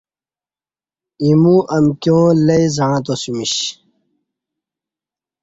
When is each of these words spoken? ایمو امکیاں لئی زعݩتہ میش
ایمو 1.23 1.55
امکیاں 1.77 2.27
لئی 2.45 2.65
زعݩتہ 2.75 3.15
میش 3.35 3.55